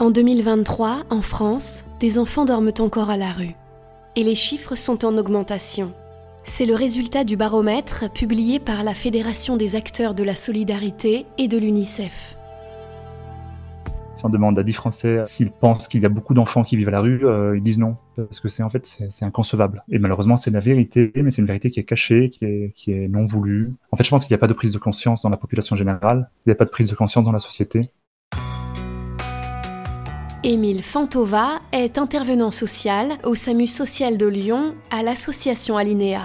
En 0.00 0.10
2023, 0.10 1.04
en 1.08 1.22
France, 1.22 1.84
des 2.00 2.18
enfants 2.18 2.44
dorment 2.44 2.72
encore 2.80 3.10
à 3.10 3.16
la 3.16 3.30
rue. 3.30 3.54
Et 4.16 4.24
les 4.24 4.34
chiffres 4.34 4.74
sont 4.74 5.04
en 5.04 5.16
augmentation. 5.16 5.92
C'est 6.42 6.66
le 6.66 6.74
résultat 6.74 7.22
du 7.22 7.36
baromètre 7.36 8.12
publié 8.12 8.58
par 8.58 8.82
la 8.82 8.92
Fédération 8.92 9.56
des 9.56 9.76
acteurs 9.76 10.16
de 10.16 10.24
la 10.24 10.34
solidarité 10.34 11.26
et 11.38 11.46
de 11.46 11.58
l'UNICEF. 11.58 12.36
Si 14.16 14.24
on 14.26 14.30
demande 14.30 14.58
à 14.58 14.64
10 14.64 14.72
Français 14.72 15.22
s'ils 15.26 15.52
pensent 15.52 15.86
qu'il 15.86 16.02
y 16.02 16.06
a 16.06 16.08
beaucoup 16.08 16.34
d'enfants 16.34 16.64
qui 16.64 16.76
vivent 16.76 16.88
à 16.88 16.92
la 16.92 17.00
rue, 17.00 17.24
euh, 17.24 17.56
ils 17.56 17.62
disent 17.62 17.78
non, 17.78 17.94
parce 18.16 18.40
que 18.40 18.48
c'est 18.48 18.64
en 18.64 18.70
fait 18.70 18.98
inconcevable. 19.20 19.84
Et 19.92 20.00
malheureusement, 20.00 20.36
c'est 20.36 20.50
la 20.50 20.58
vérité, 20.60 21.12
mais 21.14 21.30
c'est 21.30 21.40
une 21.40 21.46
vérité 21.46 21.70
qui 21.70 21.78
est 21.78 21.84
cachée, 21.84 22.30
qui 22.30 22.90
est 22.90 23.08
non 23.08 23.26
voulue. 23.26 23.72
En 23.92 23.96
fait, 23.96 24.02
je 24.02 24.10
pense 24.10 24.24
qu'il 24.24 24.34
n'y 24.34 24.38
a 24.38 24.40
pas 24.40 24.48
de 24.48 24.54
prise 24.54 24.72
de 24.72 24.78
conscience 24.78 25.22
dans 25.22 25.30
la 25.30 25.36
population 25.36 25.76
générale, 25.76 26.28
il 26.46 26.48
n'y 26.48 26.52
a 26.52 26.56
pas 26.56 26.64
de 26.64 26.70
prise 26.70 26.90
de 26.90 26.96
conscience 26.96 27.24
dans 27.24 27.30
la 27.30 27.38
société. 27.38 27.92
Émile 30.46 30.82
Fantova 30.82 31.60
est 31.72 31.96
intervenant 31.96 32.50
social 32.50 33.12
au 33.24 33.34
SAMU 33.34 33.66
social 33.66 34.18
de 34.18 34.26
Lyon 34.26 34.74
à 34.90 35.02
l'association 35.02 35.78
Alinéa. 35.78 36.20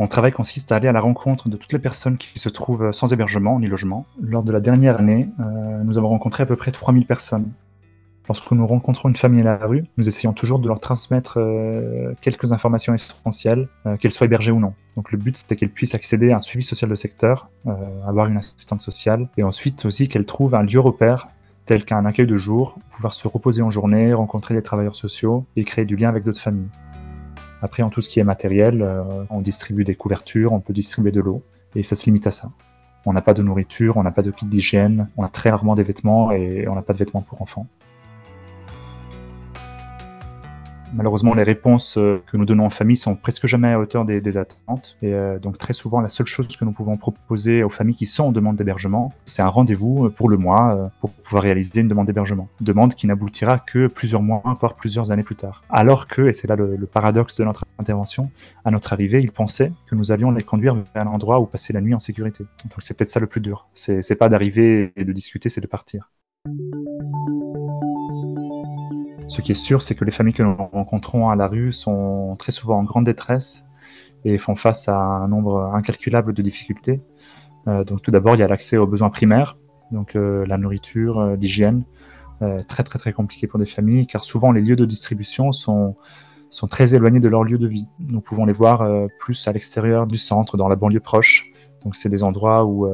Mon 0.00 0.08
travail 0.08 0.32
consiste 0.32 0.72
à 0.72 0.76
aller 0.76 0.88
à 0.88 0.92
la 0.92 1.00
rencontre 1.00 1.48
de 1.48 1.56
toutes 1.56 1.72
les 1.72 1.78
personnes 1.78 2.18
qui 2.18 2.36
se 2.36 2.48
trouvent 2.48 2.90
sans 2.90 3.12
hébergement 3.12 3.60
ni 3.60 3.68
logement. 3.68 4.06
Lors 4.20 4.42
de 4.42 4.50
la 4.50 4.58
dernière 4.58 4.98
année, 4.98 5.28
euh, 5.38 5.44
nous 5.84 5.98
avons 5.98 6.08
rencontré 6.08 6.42
à 6.42 6.46
peu 6.46 6.56
près 6.56 6.72
3000 6.72 7.06
personnes. 7.06 7.52
Lorsque 8.26 8.50
nous 8.50 8.66
rencontrons 8.66 9.08
une 9.08 9.16
famille 9.16 9.42
à 9.42 9.56
la 9.56 9.64
rue, 9.64 9.84
nous 9.96 10.08
essayons 10.08 10.32
toujours 10.32 10.58
de 10.58 10.66
leur 10.66 10.80
transmettre 10.80 11.34
euh, 11.38 12.14
quelques 12.20 12.50
informations 12.50 12.92
essentielles, 12.92 13.68
euh, 13.86 13.96
qu'elles 13.96 14.10
soient 14.10 14.24
hébergées 14.24 14.50
ou 14.50 14.58
non. 14.58 14.74
Donc 14.96 15.12
le 15.12 15.18
but, 15.18 15.36
c'est 15.36 15.54
qu'elles 15.54 15.70
puissent 15.70 15.94
accéder 15.94 16.32
à 16.32 16.38
un 16.38 16.40
suivi 16.40 16.64
social 16.64 16.90
de 16.90 16.96
secteur, 16.96 17.50
avoir 18.04 18.26
une 18.26 18.36
assistante 18.36 18.80
sociale, 18.80 19.28
et 19.36 19.44
ensuite 19.44 19.84
aussi 19.84 20.08
qu'elles 20.08 20.26
trouvent 20.26 20.56
un 20.56 20.64
lieu 20.64 20.80
repère 20.80 21.28
tel 21.70 21.84
qu'un 21.84 22.04
accueil 22.04 22.26
de 22.26 22.36
jour, 22.36 22.74
pouvoir 22.90 23.14
se 23.14 23.28
reposer 23.28 23.62
en 23.62 23.70
journée, 23.70 24.12
rencontrer 24.12 24.54
des 24.54 24.62
travailleurs 24.62 24.96
sociaux 24.96 25.44
et 25.54 25.62
créer 25.62 25.84
du 25.84 25.94
lien 25.94 26.08
avec 26.08 26.24
d'autres 26.24 26.40
familles. 26.40 26.66
Après, 27.62 27.84
en 27.84 27.90
tout 27.90 28.00
ce 28.00 28.08
qui 28.08 28.18
est 28.18 28.24
matériel, 28.24 28.82
euh, 28.82 29.04
on 29.30 29.40
distribue 29.40 29.84
des 29.84 29.94
couvertures, 29.94 30.52
on 30.52 30.58
peut 30.58 30.72
distribuer 30.72 31.12
de 31.12 31.20
l'eau, 31.20 31.44
et 31.76 31.84
ça 31.84 31.94
se 31.94 32.06
limite 32.06 32.26
à 32.26 32.32
ça. 32.32 32.50
On 33.06 33.12
n'a 33.12 33.20
pas 33.20 33.34
de 33.34 33.42
nourriture, 33.44 33.98
on 33.98 34.02
n'a 34.02 34.10
pas 34.10 34.22
de 34.22 34.32
kit 34.32 34.46
d'hygiène, 34.46 35.10
on 35.16 35.22
a 35.22 35.28
très 35.28 35.50
rarement 35.50 35.76
des 35.76 35.84
vêtements 35.84 36.32
et 36.32 36.66
on 36.66 36.74
n'a 36.74 36.82
pas 36.82 36.92
de 36.92 36.98
vêtements 36.98 37.22
pour 37.22 37.40
enfants. 37.40 37.68
Malheureusement, 40.92 41.34
les 41.34 41.44
réponses 41.44 41.96
euh, 41.98 42.22
que 42.26 42.36
nous 42.36 42.44
donnons 42.44 42.66
en 42.66 42.70
famille 42.70 42.96
sont 42.96 43.14
presque 43.14 43.46
jamais 43.46 43.72
à 43.72 43.78
hauteur 43.78 44.04
des, 44.04 44.36
attentes. 44.36 44.96
Et 45.02 45.14
euh, 45.14 45.38
donc 45.38 45.56
très 45.56 45.72
souvent, 45.72 46.00
la 46.00 46.08
seule 46.08 46.26
chose 46.26 46.56
que 46.56 46.64
nous 46.64 46.72
pouvons 46.72 46.96
proposer 46.96 47.62
aux 47.62 47.68
familles 47.68 47.94
qui 47.94 48.06
sont 48.06 48.24
en 48.24 48.32
demande 48.32 48.56
d'hébergement, 48.56 49.12
c'est 49.24 49.42
un 49.42 49.48
rendez-vous 49.48 50.06
euh, 50.06 50.10
pour 50.10 50.28
le 50.28 50.36
mois 50.36 50.90
pour 51.00 51.10
pouvoir 51.10 51.44
réaliser 51.44 51.80
une 51.80 51.88
demande 51.88 52.06
d'hébergement. 52.06 52.48
Demande 52.60 52.94
qui 52.94 53.06
n'aboutira 53.06 53.58
que 53.58 53.86
plusieurs 53.86 54.22
mois, 54.22 54.42
voire 54.58 54.74
plusieurs 54.74 55.12
années 55.12 55.22
plus 55.22 55.36
tard. 55.36 55.62
Alors 55.70 56.06
que, 56.06 56.22
et 56.22 56.32
c'est 56.32 56.48
là 56.48 56.56
le, 56.56 56.76
paradoxe 56.86 57.36
de 57.36 57.44
notre 57.44 57.64
intervention, 57.78 58.30
à 58.64 58.70
notre 58.70 58.92
arrivée, 58.92 59.20
ils 59.20 59.32
pensaient 59.32 59.72
que 59.86 59.94
nous 59.94 60.12
allions 60.12 60.30
les 60.30 60.42
conduire 60.42 60.74
vers 60.74 60.84
un 60.96 61.06
endroit 61.06 61.40
où 61.40 61.46
passer 61.46 61.72
la 61.72 61.80
nuit 61.80 61.94
en 61.94 62.00
sécurité. 62.00 62.44
Donc 62.64 62.78
c'est 62.80 62.96
peut-être 62.96 63.10
ça 63.10 63.20
le 63.20 63.26
plus 63.26 63.40
dur. 63.40 63.68
C'est 63.74 64.16
pas 64.16 64.28
d'arriver 64.28 64.92
et 64.96 65.04
de 65.04 65.12
discuter, 65.12 65.48
c'est 65.48 65.60
de 65.60 65.66
partir. 65.66 66.10
Ce 69.30 69.42
qui 69.42 69.52
est 69.52 69.54
sûr, 69.54 69.80
c'est 69.80 69.94
que 69.94 70.04
les 70.04 70.10
familles 70.10 70.34
que 70.34 70.42
nous 70.42 70.56
rencontrons 70.56 71.28
à 71.30 71.36
la 71.36 71.46
rue 71.46 71.72
sont 71.72 72.34
très 72.36 72.50
souvent 72.50 72.80
en 72.80 72.82
grande 72.82 73.04
détresse 73.04 73.64
et 74.24 74.38
font 74.38 74.56
face 74.56 74.88
à 74.88 74.98
un 74.98 75.28
nombre 75.28 75.70
incalculable 75.72 76.32
de 76.32 76.42
difficultés. 76.42 77.00
Euh, 77.68 77.84
donc 77.84 78.02
tout 78.02 78.10
d'abord, 78.10 78.34
il 78.34 78.40
y 78.40 78.42
a 78.42 78.48
l'accès 78.48 78.76
aux 78.76 78.88
besoins 78.88 79.08
primaires, 79.08 79.56
donc 79.92 80.16
euh, 80.16 80.44
la 80.46 80.58
nourriture, 80.58 81.20
euh, 81.20 81.36
l'hygiène, 81.36 81.84
très 82.66 82.82
très 82.82 82.98
très 82.98 83.12
compliqué 83.12 83.46
pour 83.46 83.60
des 83.60 83.66
familles, 83.66 84.06
car 84.08 84.24
souvent 84.24 84.50
les 84.50 84.62
lieux 84.62 84.74
de 84.74 84.86
distribution 84.86 85.52
sont 85.52 85.94
sont 86.50 86.66
très 86.66 86.94
éloignés 86.94 87.20
de 87.20 87.28
leur 87.28 87.44
lieu 87.44 87.58
de 87.58 87.68
vie. 87.68 87.86
Nous 88.00 88.20
pouvons 88.22 88.46
les 88.46 88.52
voir 88.52 88.82
plus 89.20 89.46
à 89.46 89.52
l'extérieur 89.52 90.08
du 90.08 90.18
centre, 90.18 90.56
dans 90.56 90.66
la 90.66 90.74
banlieue 90.74 91.00
proche. 91.00 91.52
Donc 91.84 91.94
c'est 91.94 92.08
des 92.08 92.24
endroits 92.24 92.64
où, 92.64 92.88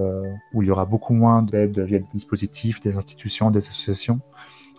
où 0.53 0.63
il 0.63 0.69
y 0.69 0.71
aura 0.71 0.85
beaucoup 0.85 1.15
moins 1.15 1.43
d'aide 1.43 1.79
via 1.79 2.01
des 2.01 2.07
dispositifs, 2.13 2.81
des 2.81 2.97
institutions, 2.97 3.53
des 3.53 3.59
associations. 3.59 4.21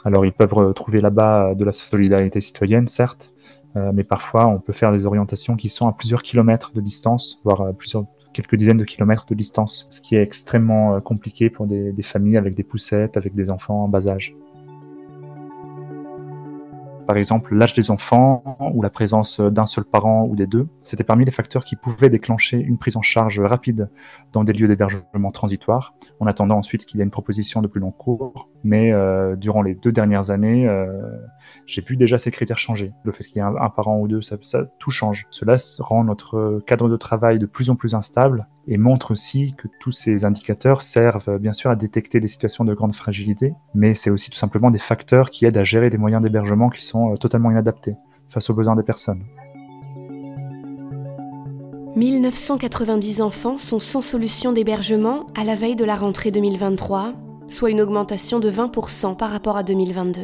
Alors 0.07 0.25
ils 0.25 0.31
peuvent 0.31 0.73
trouver 0.73 1.01
là-bas 1.01 1.53
de 1.53 1.65
la 1.65 1.73
solidarité 1.73 2.39
citoyenne, 2.39 2.87
certes, 2.87 3.33
euh, 3.75 3.91
mais 3.93 4.05
parfois 4.05 4.47
on 4.47 4.57
peut 4.57 4.71
faire 4.71 4.93
des 4.93 5.05
orientations 5.05 5.57
qui 5.57 5.67
sont 5.67 5.85
à 5.85 5.91
plusieurs 5.91 6.23
kilomètres 6.23 6.71
de 6.73 6.79
distance, 6.79 7.41
voire 7.43 7.61
à 7.61 7.73
plusieurs 7.73 8.05
quelques 8.31 8.55
dizaines 8.55 8.77
de 8.77 8.85
kilomètres 8.85 9.25
de 9.25 9.35
distance, 9.35 9.85
ce 9.89 9.99
qui 9.99 10.15
est 10.15 10.23
extrêmement 10.23 10.95
euh, 10.95 10.99
compliqué 11.01 11.49
pour 11.49 11.67
des 11.67 12.03
familles 12.03 12.37
avec 12.37 12.55
des 12.55 12.63
poussettes, 12.63 13.17
avec 13.17 13.35
des 13.35 13.49
enfants 13.49 13.83
en 13.83 13.89
bas 13.89 14.07
âge 14.07 14.33
par 17.07 17.17
exemple 17.17 17.55
l'âge 17.55 17.73
des 17.73 17.89
enfants 17.89 18.57
ou 18.73 18.81
la 18.81 18.89
présence 18.89 19.39
d'un 19.39 19.65
seul 19.65 19.85
parent 19.85 20.27
ou 20.27 20.35
des 20.35 20.45
deux. 20.45 20.67
C'était 20.83 21.05
parmi 21.05 21.25
les 21.25 21.31
facteurs 21.31 21.63
qui 21.63 21.75
pouvaient 21.75 22.09
déclencher 22.09 22.59
une 22.59 22.77
prise 22.77 22.97
en 22.97 23.01
charge 23.01 23.39
rapide 23.39 23.89
dans 24.33 24.43
des 24.43 24.53
lieux 24.53 24.67
d'hébergement 24.67 25.31
transitoire, 25.31 25.95
en 26.19 26.27
attendant 26.27 26.57
ensuite 26.57 26.85
qu'il 26.85 26.97
y 26.97 27.01
ait 27.01 27.05
une 27.05 27.11
proposition 27.11 27.61
de 27.61 27.67
plus 27.67 27.79
long 27.79 27.91
cours. 27.91 28.49
Mais 28.63 28.91
euh, 28.91 29.35
durant 29.35 29.61
les 29.61 29.73
deux 29.73 29.91
dernières 29.91 30.29
années, 30.31 30.67
euh, 30.67 30.87
j'ai 31.65 31.81
vu 31.81 31.95
déjà 31.95 32.17
ces 32.17 32.29
critères 32.29 32.57
changer. 32.57 32.91
Le 33.03 33.11
fait 33.13 33.23
qu'il 33.23 33.37
y 33.37 33.39
ait 33.39 33.41
un, 33.41 33.69
parent 33.69 33.99
ou 33.99 34.07
deux, 34.07 34.21
ça, 34.21 34.35
ça, 34.41 34.65
tout 34.79 34.91
change. 34.91 35.27
Cela 35.29 35.55
rend 35.79 36.03
notre 36.03 36.61
cadre 36.67 36.89
de 36.89 36.97
travail 36.97 37.39
de 37.39 37.45
plus 37.45 37.69
en 37.69 37.75
plus 37.75 37.95
instable 37.95 38.47
et 38.67 38.77
montre 38.77 39.11
aussi 39.11 39.53
que 39.57 39.67
tous 39.79 39.91
ces 39.91 40.25
indicateurs 40.25 40.81
servent 40.81 41.39
bien 41.39 41.53
sûr 41.53 41.69
à 41.69 41.75
détecter 41.75 42.19
des 42.19 42.27
situations 42.27 42.65
de 42.65 42.73
grande 42.73 42.93
fragilité, 42.93 43.53
mais 43.73 43.93
c'est 43.93 44.09
aussi 44.09 44.29
tout 44.29 44.37
simplement 44.37 44.71
des 44.71 44.79
facteurs 44.79 45.31
qui 45.31 45.45
aident 45.45 45.57
à 45.57 45.63
gérer 45.63 45.89
des 45.89 45.97
moyens 45.97 46.21
d'hébergement 46.21 46.69
qui 46.69 46.83
sont 46.83 47.13
euh, 47.13 47.17
totalement 47.17 47.51
inadaptés 47.51 47.95
face 48.29 48.49
aux 48.49 48.53
besoins 48.53 48.75
des 48.75 48.83
personnes. 48.83 49.23
1990 51.95 53.21
enfants 53.21 53.57
sont 53.57 53.79
sans 53.79 54.01
solution 54.01 54.51
d'hébergement 54.51 55.25
à 55.35 55.43
la 55.43 55.55
veille 55.55 55.75
de 55.75 55.85
la 55.85 55.95
rentrée 55.95 56.29
2023, 56.29 57.13
soit 57.47 57.71
une 57.71 57.81
augmentation 57.81 58.39
de 58.39 58.51
20% 58.51 59.17
par 59.17 59.31
rapport 59.31 59.57
à 59.57 59.63
2022. 59.63 60.21